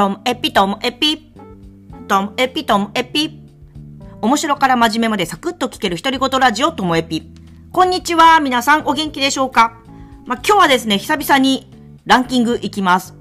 [0.00, 1.30] ともえぴともえぴ。
[2.08, 3.42] ともえぴともえぴ。
[4.22, 7.30] 面白から真面目までサクッと聞ける独り言ラジオともえぴ。
[7.70, 8.40] こんにちは。
[8.40, 9.78] 皆さんお元気でしょうか？
[10.24, 11.70] まあ、今日はですね、久々に
[12.06, 13.14] ランキングいきます。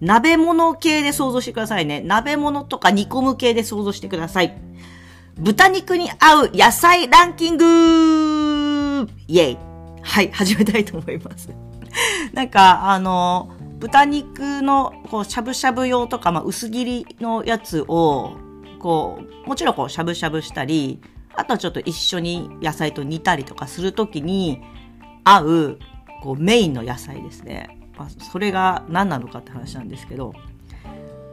[0.00, 2.00] 鍋物系で想像してくださいね。
[2.00, 4.58] 鍋物とか煮込む系で想像してください。
[5.36, 9.58] 豚肉に合う野菜ランキングイェイ
[10.00, 11.50] はい、始めたいと思います。
[12.32, 18.36] なんか、あの、豚肉の、こう、しゃぶしゃぶ用とか、まあ、薄切りのやつを、
[18.80, 21.00] こう、もちろんこう、しゃぶしゃぶしたり、
[21.34, 24.60] あとはちょっと一緒に野菜と煮たりとかするときに
[25.22, 25.78] 合う、
[26.22, 27.78] こう、メインの野菜ですね。
[27.96, 30.32] まあ、それが何なのかって話なんですけど、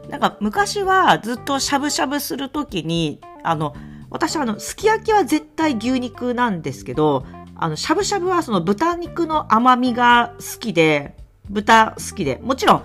[0.09, 3.75] なんか昔はずっとしゃぶしゃぶするときに、あの、
[4.09, 7.25] 私はあの、すき焼きは絶対牛肉なんですけど、
[7.55, 11.15] あの、しゃぶしゃぶはその豚肉の甘みが好きで、
[11.49, 12.83] 豚好きで、もちろん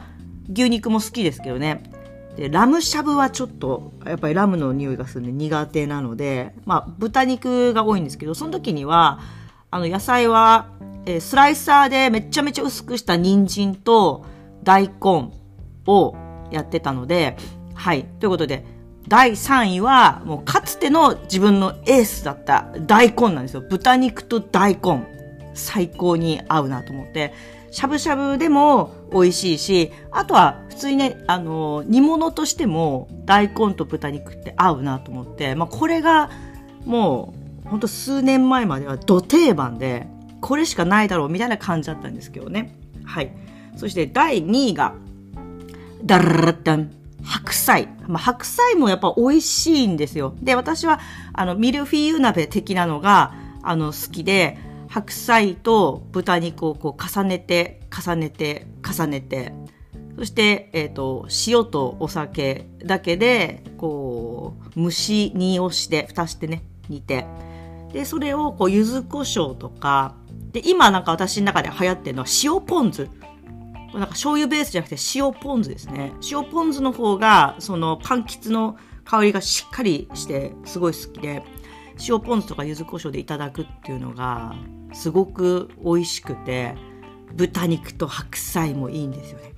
[0.53, 1.83] 牛肉も好きですけどね。
[2.37, 9.21] で、ラムしゃぶはちょっと、やっぱりラムの匂いがするんで苦手なので、まあ、豚肉が多いんですけど、その時には、
[9.71, 10.69] あの、野菜は、
[11.07, 14.25] えー、スライサーでめちゃめちゃ薄くした人参と
[14.63, 15.33] 大根
[15.87, 16.15] を
[16.51, 17.37] やってたので、
[17.75, 18.05] はい。
[18.05, 18.65] ということで、
[19.09, 23.63] 第3位は、もうかつての自分のエースだった大根なんですよ。
[23.69, 25.07] 豚肉と大根。
[25.55, 27.35] 最高に合うなと思って。
[27.71, 36.31] しゃぶしゃぶでも美味しいし、あとは普通にね、あの、煮物としても大根と豚肉って合うなと思って、まあこれが
[36.85, 40.07] もうほんと数年前までは土定番で、
[40.41, 42.77] これしかないだろうみたいな感じだったんですけどね。
[43.05, 43.33] はい。
[43.77, 44.95] そして第2位が、
[46.05, 46.91] ダララッダン。
[47.23, 47.89] 白菜。
[48.07, 50.35] まあ、白菜もやっぱ美味しいんですよ。
[50.43, 51.01] で、私は、
[51.33, 54.59] あの、ミルフィーユ鍋的なのが、あの、好きで、
[54.91, 59.55] 白菜と豚肉をこう重ねて、重ねて、重ねて、
[60.17, 67.25] そして、えっ、ー、と、塩とお酒だけで、こう、蒸し煮をして、蓋してね、煮て。
[67.93, 70.17] で、それを、こう、柚子胡椒とか、
[70.53, 73.09] で、今なんか私の中で流行ってるのは塩ポン酢。
[73.95, 76.13] なんか醤油ベースじゃなくて塩ポン酢ですね。
[76.31, 81.45] 塩ポン酢の方が、その、柑橘の香りがしっかりして、すごい好きで、
[82.09, 84.55] 塩ポン酢とか柚子胡椒でいただくっていうのが、
[84.93, 86.75] すごく美味しくて、
[87.35, 89.53] 豚肉と白菜もいいんですよね。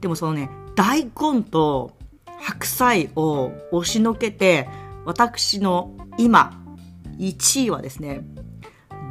[0.00, 1.96] でもそのね、大根と
[2.38, 4.68] 白菜を押しのけて、
[5.04, 6.62] 私の今、
[7.18, 8.22] 1位はですね、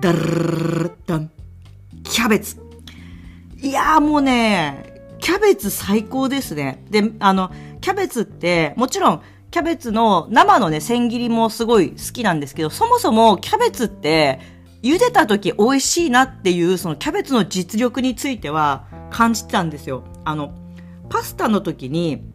[0.02, 1.32] ダルダン、
[2.04, 2.62] キャベツ。
[3.58, 6.84] いやーもうね、キャベツ最高ですね。
[6.90, 9.22] で、あの、キャベツって、もちろん、
[9.52, 14.40] キャベツの生のね、千切りもすごい好きなんですけど、そもそもキャベツって、
[14.86, 20.04] 茹でた時美味しいなっていう、そのキャベツの実力については感じてたんですよ。
[20.24, 20.54] あの、
[21.10, 22.32] パスタの時に、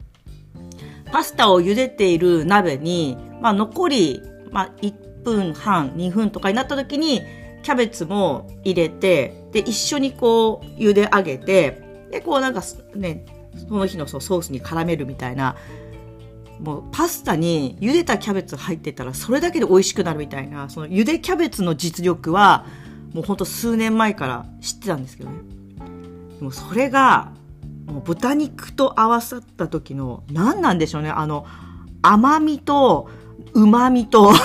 [1.12, 7.22] パスタを茹でている鍋に、まあ残り、まあ1分半、2分とかになった時に、
[7.62, 12.62] キャベツも入れて、で、一緒にこう、茹で上げて、で、こうなんか
[12.96, 13.26] ね、
[13.68, 15.54] その日のソースに絡めるみたいな、
[16.62, 22.66] もうパスタに茹でたキャベツ入ってたらそれだけで美味しくなるみたいな、その茹でキャベツの実力は
[23.12, 25.38] もうほんと数年前から知ってたんですけどね。
[26.38, 27.32] でもそれが、
[27.86, 31.10] もう豚肉と合わさった時の何なんでしょうね。
[31.10, 31.46] あの、
[32.02, 33.08] 甘みと
[33.52, 34.30] 旨みと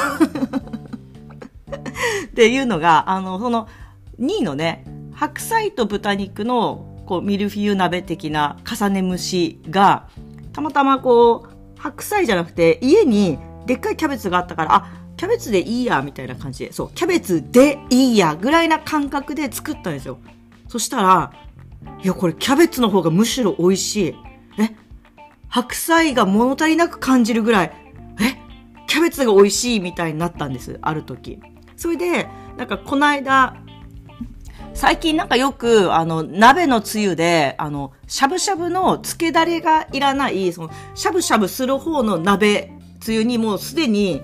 [2.27, 3.67] っていうのが、あの、その
[4.19, 4.83] 2位のね、
[5.13, 10.07] 白菜と豚肉のこうミルフィーユ鍋的な重ね蒸しが、
[10.51, 11.54] たまたまこう、
[11.85, 13.37] 白菜じゃなくて、家に
[13.67, 20.17] でっかいキャベツがあったから、あ、キャベツでいいや、みたいな感じで、そう、キャベツでいいや、ぐらいな感覚で作ったんですよ。
[20.67, 21.31] そしたら、
[22.03, 24.15] いや、これキャベツの方がむしろ美味しい。
[24.59, 24.75] え
[25.47, 27.71] 白菜が物足りなく感じるぐらい、
[28.19, 28.35] え
[28.87, 31.39] キャベツが美味しいみたいになったんです、ある時。
[31.77, 33.57] それで、なんかこの間、
[34.75, 44.21] 最近なんかよく、あの、鍋のつゆで、あの、しゃぶしゃぶの漬けだれがいらない、その、しゃぶしゃぶする方の鍋つゆにもうすでに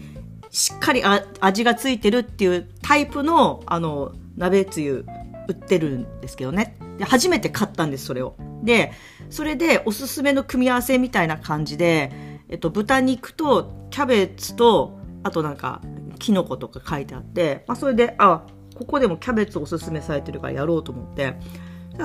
[0.49, 1.01] しっかり
[1.39, 5.05] 味がついてるっていうタイプの、あの、鍋つゆ
[5.47, 6.75] 売ってるんですけどね。
[6.97, 8.35] で、初めて買ったんです、それを。
[8.61, 8.91] で、
[9.29, 12.11] それでおすすめの組み合わせみたいな感じで、
[12.49, 15.81] えっと、豚肉とキャベツと、あとなんか、
[16.19, 18.43] キノコとか書いてあって、まあ、それで、あ、
[18.81, 21.35] ここでもキャベツおすすめされてるからやろうと思って、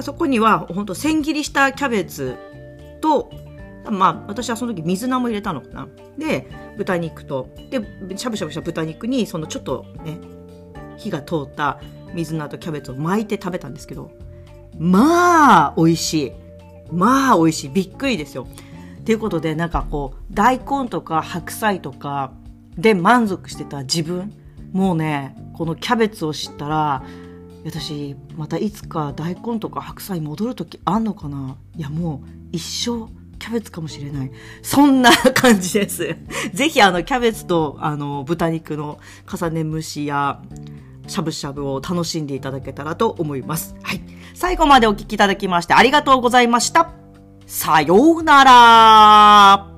[0.02, 2.36] そこには、ほんと千切りしたキャベツ
[3.00, 3.30] と、
[3.90, 5.88] まあ、私はその時水菜も入れたのかな。
[6.18, 6.46] で、
[6.76, 10.18] 豚肉と、で、しゃぶしゃぶした豚肉に、そのちょっとね、
[10.98, 11.80] 火が通った
[12.12, 14.10] 水菜とキャベツを巻いて食べたんですけど、
[14.78, 16.32] まあ、美味しい。
[16.92, 17.68] まあ、美味しい。
[17.70, 18.46] びっくりですよ。
[19.00, 22.32] っていうことで、なんかこう、大根とか白菜とか
[22.76, 24.32] で満足してた自分、
[24.76, 27.02] もうね、このキャベツを知ったら、
[27.64, 31.56] 私、またいつか大根とか白菜戻る時あんのかな？
[31.74, 33.08] いや、もう一生
[33.38, 34.30] キャベツかもしれない。
[34.60, 36.14] そんな感じです。
[36.52, 40.42] ぜひあの、キャベツとあの、豚肉の重ね蒸しや、
[41.06, 43.74] しゃぶしゃぶを楽しんでいただけたらと思います。
[43.82, 44.02] はい。
[44.34, 46.90] 最後までお聞きいただきましてありがとうございました。
[47.46, 49.75] さようなら